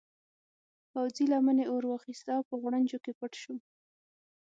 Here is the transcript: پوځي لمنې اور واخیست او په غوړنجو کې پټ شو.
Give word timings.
پوځي 0.91 1.25
لمنې 1.31 1.65
اور 1.71 1.83
واخیست 1.89 2.27
او 2.35 2.41
په 2.49 2.53
غوړنجو 2.61 2.97
کې 3.03 3.11
پټ 3.19 3.33
شو. 3.41 3.55